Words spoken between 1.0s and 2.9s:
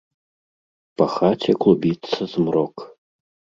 Па хаце клубіцца змрок.